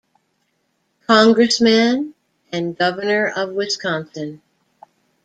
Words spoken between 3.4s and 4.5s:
Wisconsin.